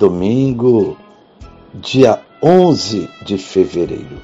[0.00, 0.96] domingo,
[1.74, 4.18] dia 11 de fevereiro.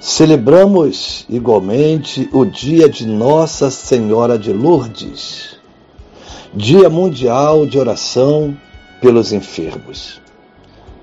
[0.00, 5.58] Celebramos igualmente o dia de Nossa Senhora de Lourdes,
[6.54, 8.56] Dia Mundial de Oração
[9.00, 10.20] pelos Enfermos.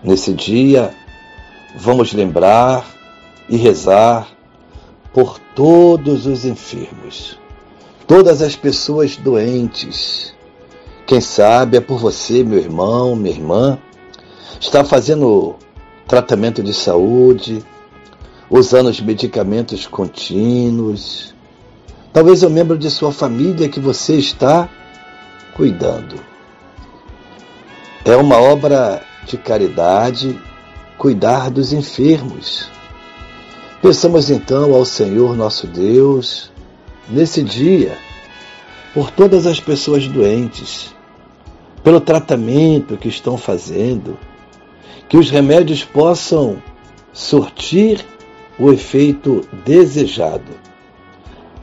[0.02, 0.96] Nesse dia,
[1.76, 2.88] vamos lembrar
[3.50, 4.30] e rezar
[5.14, 7.38] por todos os enfermos,
[8.08, 10.34] todas as pessoas doentes.
[11.05, 13.78] Quem sabe é por você, meu irmão, minha irmã,
[14.59, 15.56] está fazendo
[16.08, 17.64] tratamento de saúde,
[18.50, 21.36] usando os medicamentos contínuos.
[22.11, 24.67] Talvez é um membro de sua família que você está
[25.53, 26.16] cuidando.
[28.03, 30.39] É uma obra de caridade
[30.98, 32.67] cuidar dos enfermos.
[33.80, 36.52] Peçamos então ao Senhor nosso Deus,
[37.08, 37.95] nesse dia,
[38.92, 40.95] por todas as pessoas doentes,
[41.86, 44.17] pelo tratamento que estão fazendo,
[45.08, 46.58] que os remédios possam
[47.14, 48.03] surtir
[48.58, 50.52] o efeito desejado.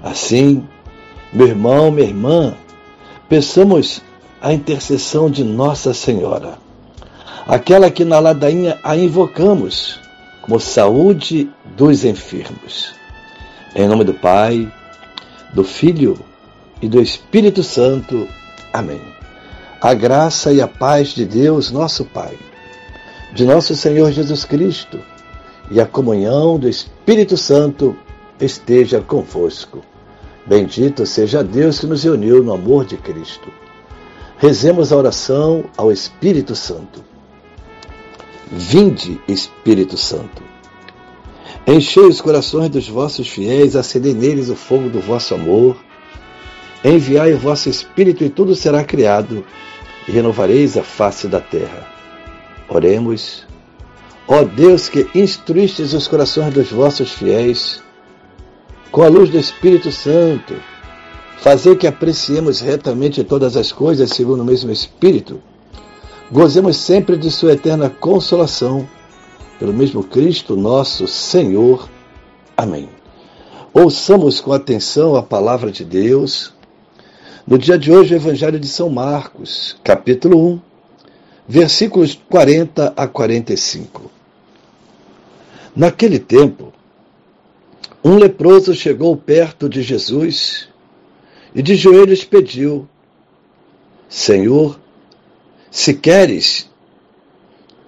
[0.00, 0.64] Assim,
[1.32, 2.54] meu irmão, minha irmã,
[3.28, 4.00] peçamos
[4.40, 6.56] a intercessão de Nossa Senhora,
[7.44, 10.00] aquela que na ladainha a invocamos
[10.40, 12.94] como saúde dos enfermos.
[13.74, 14.72] Em nome do Pai,
[15.52, 16.16] do Filho
[16.80, 18.28] e do Espírito Santo.
[18.72, 19.11] Amém.
[19.82, 22.38] A graça e a paz de Deus, nosso Pai,
[23.34, 25.00] de nosso Senhor Jesus Cristo
[25.72, 27.96] e a comunhão do Espírito Santo
[28.40, 29.80] esteja convosco.
[30.46, 33.52] Bendito seja Deus que nos uniu no amor de Cristo.
[34.38, 37.02] Rezemos a oração ao Espírito Santo.
[38.52, 40.44] Vinde, Espírito Santo.
[41.66, 45.76] Enchei os corações dos vossos fiéis, acendei neles o fogo do vosso amor.
[46.84, 49.44] Enviai o vosso Espírito e tudo será criado,
[50.06, 51.86] e renovareis a face da terra.
[52.68, 53.44] Oremos.
[54.26, 57.82] Ó Deus que instruístes os corações dos vossos fiéis,
[58.90, 60.54] com a luz do Espírito Santo,
[61.38, 65.40] fazer que apreciemos retamente todas as coisas segundo o mesmo Espírito,
[66.30, 68.88] gozemos sempre de Sua eterna consolação,
[69.58, 71.88] pelo mesmo Cristo nosso Senhor.
[72.56, 72.88] Amém.
[73.74, 76.52] Ouçamos com atenção a palavra de Deus.
[77.44, 80.60] No dia de hoje, o Evangelho de São Marcos, capítulo 1,
[81.48, 84.08] versículos 40 a 45.
[85.74, 86.72] Naquele tempo,
[88.04, 90.68] um leproso chegou perto de Jesus
[91.52, 92.88] e de joelhos pediu:
[94.08, 94.78] Senhor,
[95.68, 96.70] se queres,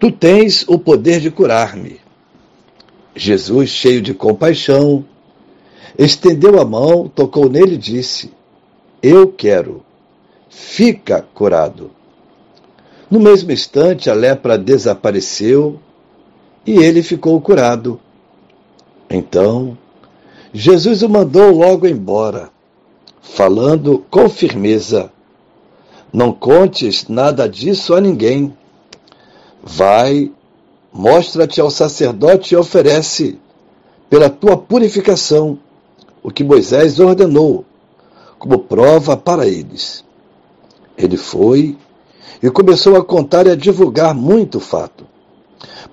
[0.01, 2.01] tu tens o poder de curar-me.
[3.15, 5.05] Jesus, cheio de compaixão,
[5.97, 8.33] estendeu a mão, tocou nele e disse:
[9.07, 9.85] Eu quero,
[10.49, 11.91] fica curado.
[13.11, 15.79] No mesmo instante, a lepra desapareceu
[16.65, 18.01] e ele ficou curado.
[19.11, 19.77] Então,
[20.55, 22.49] Jesus o mandou logo embora,
[23.21, 25.13] falando com firmeza:
[26.11, 28.57] Não contes nada disso a ninguém.
[29.63, 30.33] Vai,
[30.91, 33.39] mostra-te ao sacerdote e oferece,
[34.09, 35.59] pela tua purificação,
[36.23, 37.67] o que Moisés ordenou,
[38.39, 40.05] como prova para eles.
[40.97, 41.77] Ele foi
[42.43, 45.07] e começou a contar e a divulgar muito fato.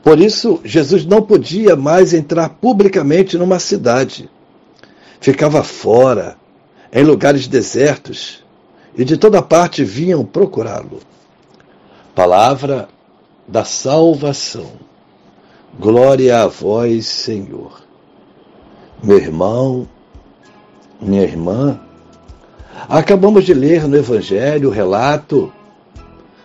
[0.03, 4.29] Por isso, Jesus não podia mais entrar publicamente numa cidade.
[5.19, 6.35] Ficava fora,
[6.91, 8.44] em lugares desertos,
[8.97, 10.99] e de toda parte vinham procurá-lo.
[12.14, 12.90] Palavra
[13.47, 14.72] da salvação.
[15.79, 17.82] Glória a vós, Senhor.
[19.02, 19.87] Meu irmão,
[20.99, 21.79] minha irmã,
[22.87, 25.51] acabamos de ler no Evangelho o relato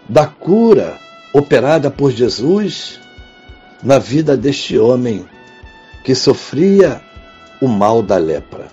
[0.08, 0.98] da cura
[1.32, 3.00] operada por Jesus
[3.82, 5.26] na vida deste homem
[6.04, 7.00] que sofria
[7.60, 8.68] o mal da lepra.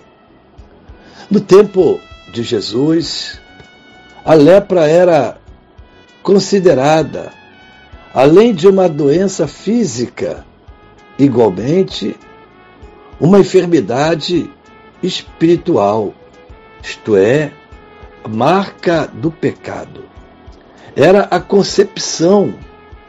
[1.30, 2.00] No tempo
[2.32, 3.40] de Jesus,
[4.24, 5.36] a lepra era
[6.22, 7.32] considerada,
[8.14, 10.44] além de uma doença física,
[11.18, 12.16] igualmente
[13.20, 14.50] uma enfermidade
[15.02, 16.14] espiritual,
[16.84, 17.50] isto é,
[18.28, 20.04] marca do pecado.
[20.94, 22.54] Era a concepção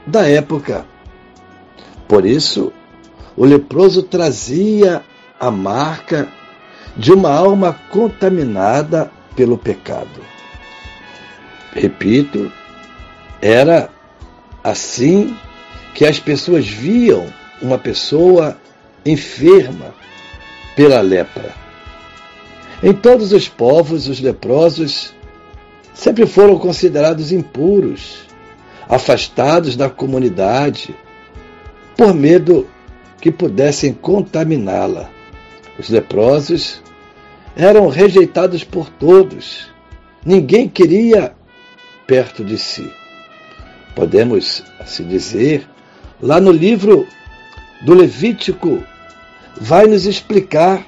[0.07, 0.85] da época.
[2.07, 2.71] Por isso,
[3.35, 5.03] o leproso trazia
[5.37, 6.29] a marca
[6.95, 10.21] de uma alma contaminada pelo pecado.
[11.73, 12.49] Repito,
[13.41, 13.89] era
[14.63, 15.37] assim
[15.93, 17.27] que as pessoas viam
[17.61, 18.57] uma pessoa
[19.05, 19.93] enferma
[20.77, 21.64] pela lepra.
[22.85, 25.11] Em todos os povos, os leprosos
[25.91, 28.27] sempre foram considerados impuros,
[28.87, 30.95] afastados da comunidade,
[31.97, 32.67] por medo
[33.19, 35.09] que pudessem contaminá-la.
[35.79, 36.79] Os leprosos
[37.55, 39.67] eram rejeitados por todos.
[40.23, 41.33] Ninguém queria
[42.05, 42.87] perto de si.
[43.95, 45.67] Podemos assim dizer,
[46.21, 47.07] lá no livro
[47.81, 48.83] do Levítico,
[49.59, 50.85] vai nos explicar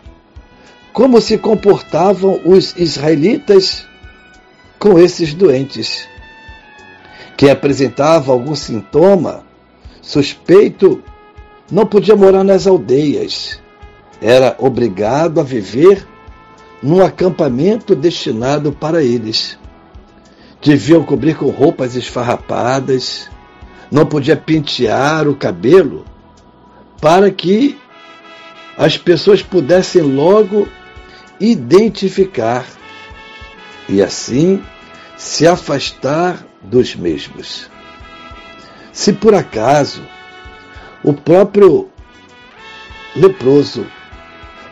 [0.98, 3.86] como se comportavam os israelitas
[4.80, 6.08] com esses doentes.
[7.38, 9.44] Quem apresentava algum sintoma
[10.02, 11.04] suspeito
[11.72, 13.60] não podia morar nas aldeias.
[14.20, 16.04] Era obrigado a viver
[16.82, 19.56] num acampamento destinado para eles.
[20.64, 23.30] Deviam cobrir com roupas esfarrapadas,
[23.92, 26.06] não podia pentear o cabelo
[27.00, 27.78] para que
[28.76, 30.68] as pessoas pudessem logo
[31.40, 32.66] identificar
[33.88, 34.62] e assim
[35.18, 37.70] se afastar dos mesmos.
[38.92, 40.02] Se por acaso
[41.04, 41.90] o próprio
[43.16, 43.86] leproso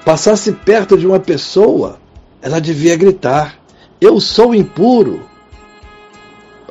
[0.04, 2.00] passasse perto de uma pessoa,
[2.42, 3.58] ela devia gritar:
[4.00, 5.28] Eu sou impuro.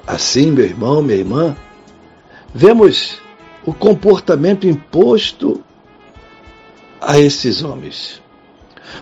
[0.06, 1.56] Assim, meu irmão, minha irmã,
[2.54, 3.20] vemos
[3.64, 5.64] o comportamento imposto
[7.00, 8.23] a esses homens.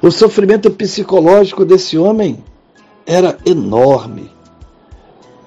[0.01, 2.43] O sofrimento psicológico desse homem
[3.07, 4.31] era enorme.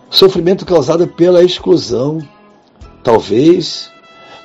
[0.10, 2.20] Sofrimento causado pela exclusão,
[3.04, 3.92] talvez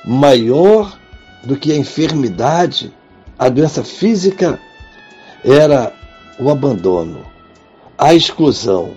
[0.05, 0.97] maior
[1.43, 2.93] do que a enfermidade,
[3.37, 4.59] a doença física,
[5.43, 5.93] era
[6.39, 7.25] o abandono,
[7.97, 8.93] a exclusão,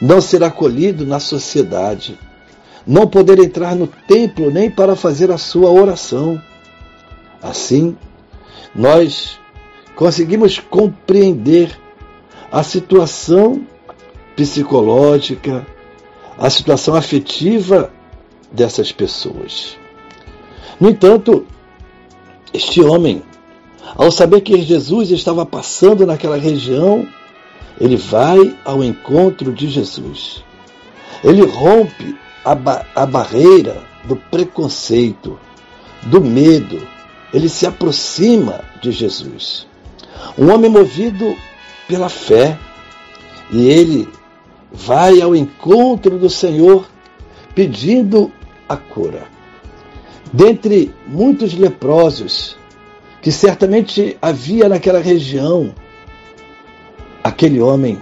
[0.00, 2.18] não ser acolhido na sociedade,
[2.86, 6.40] não poder entrar no templo nem para fazer a sua oração.
[7.42, 7.96] Assim,
[8.74, 9.38] nós
[9.98, 11.76] conseguimos compreender
[12.52, 13.66] a situação
[14.36, 15.66] psicológica,
[16.38, 17.92] a situação afetiva
[18.52, 19.76] dessas pessoas.
[20.78, 21.44] No entanto,
[22.54, 23.24] este homem,
[23.96, 27.04] ao saber que Jesus estava passando naquela região,
[27.80, 30.44] ele vai ao encontro de Jesus.
[31.24, 35.36] Ele rompe a, ba a barreira do preconceito,
[36.04, 36.86] do medo.
[37.34, 39.66] Ele se aproxima de Jesus.
[40.36, 41.36] Um homem movido
[41.86, 42.58] pela fé.
[43.50, 44.08] E ele
[44.72, 46.86] vai ao encontro do Senhor
[47.54, 48.30] pedindo
[48.68, 49.26] a cura.
[50.32, 52.56] Dentre muitos leprosos
[53.22, 55.74] que certamente havia naquela região,
[57.24, 57.98] aquele homem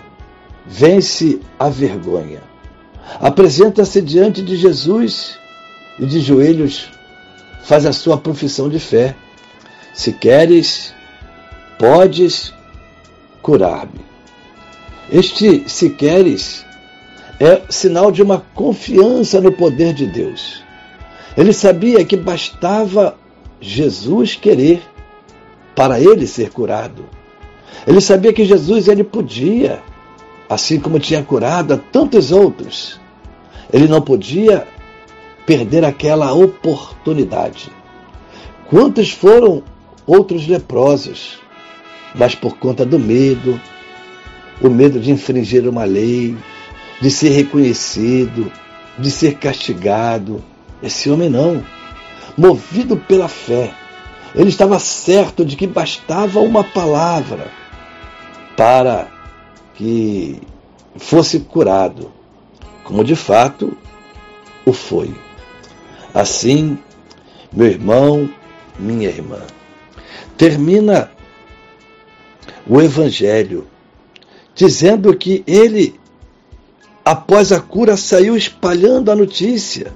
[0.66, 2.42] vence a vergonha.
[3.20, 5.38] Apresenta-se diante de Jesus
[5.98, 6.90] e de joelhos
[7.62, 9.14] faz a sua profissão de fé.
[9.94, 10.92] Se queres,
[11.78, 12.52] podes
[13.42, 14.00] curar-me.
[15.10, 16.64] Este se queres
[17.38, 20.64] é sinal de uma confiança no poder de Deus.
[21.36, 23.16] Ele sabia que bastava
[23.60, 24.82] Jesus querer
[25.74, 27.04] para ele ser curado.
[27.86, 29.82] Ele sabia que Jesus ele podia,
[30.48, 32.98] assim como tinha curado a tantos outros.
[33.72, 34.66] Ele não podia
[35.44, 37.70] perder aquela oportunidade.
[38.68, 39.62] Quantos foram
[40.06, 41.38] outros leprosos,
[42.16, 43.60] mas por conta do medo,
[44.60, 46.36] o medo de infringir uma lei,
[47.00, 48.50] de ser reconhecido,
[48.98, 50.42] de ser castigado.
[50.82, 51.62] Esse homem não.
[52.36, 53.72] Movido pela fé,
[54.34, 57.50] ele estava certo de que bastava uma palavra
[58.56, 59.08] para
[59.74, 60.40] que
[60.96, 62.10] fosse curado,
[62.82, 63.76] como de fato
[64.64, 65.14] o foi.
[66.14, 66.78] Assim,
[67.52, 68.28] meu irmão,
[68.78, 69.40] minha irmã,
[70.36, 71.10] termina
[72.66, 73.66] o Evangelho
[74.56, 76.00] dizendo que ele,
[77.04, 79.92] após a cura, saiu espalhando a notícia.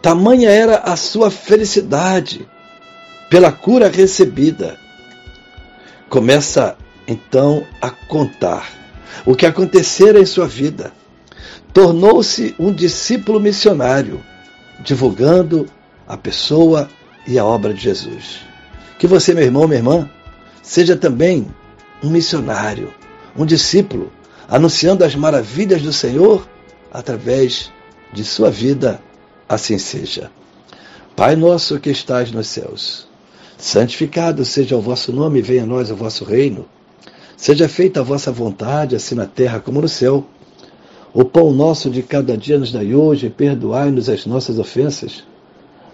[0.00, 2.46] Tamanha era a sua felicidade
[3.28, 4.78] pela cura recebida.
[6.08, 6.76] Começa
[7.08, 8.70] então a contar
[9.26, 10.92] o que acontecera em sua vida.
[11.72, 14.22] Tornou-se um discípulo missionário,
[14.80, 15.66] divulgando
[16.06, 16.88] a pessoa
[17.26, 18.40] e a obra de Jesus.
[18.98, 20.10] Que você, meu irmão, minha irmã,
[20.62, 21.48] seja também
[22.02, 22.92] um missionário,
[23.36, 24.12] um discípulo,
[24.48, 26.46] anunciando as maravilhas do Senhor
[26.92, 27.70] através
[28.12, 29.00] de sua vida
[29.48, 30.30] assim seja.
[31.14, 33.06] Pai nosso que estás nos céus,
[33.56, 36.66] santificado seja o vosso nome, venha a nós o vosso reino.
[37.36, 40.24] Seja feita a vossa vontade, assim na terra como no céu.
[41.12, 45.24] O pão nosso de cada dia nos dai hoje, perdoai-nos as nossas ofensas,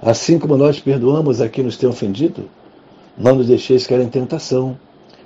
[0.00, 2.48] assim como nós perdoamos a quem nos tem ofendido.
[3.16, 4.78] Não nos deixeis cair em tentação,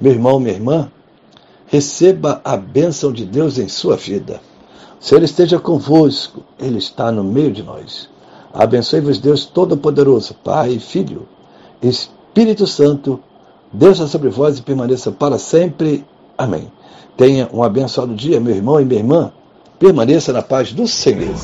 [0.00, 0.90] Meu irmão, minha irmã,
[1.66, 4.40] receba a bênção de Deus em sua vida.
[5.00, 8.08] O Senhor esteja convosco, Ele está no meio de nós.
[8.52, 11.28] Abençoe-vos, Deus Todo-Poderoso, Pai, Filho,
[11.82, 13.20] Espírito Santo,
[13.72, 16.04] Deus sobre vós e permaneça para sempre.
[16.36, 16.70] Amém.
[17.16, 19.32] Tenha um abençoado dia, meu irmão e minha irmã.
[19.78, 21.34] Permaneça na paz do Senhor.